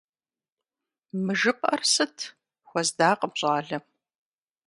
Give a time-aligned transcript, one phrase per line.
[1.23, 2.17] —Мы жыпӀэр сыт?—
[2.67, 3.83] хуэздакъым щӀалэм.